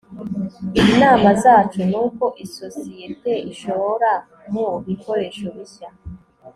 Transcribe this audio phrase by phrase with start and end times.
[0.91, 4.11] Inama zacu nuko isosiyete ishora
[4.53, 5.89] mubikoresho bishya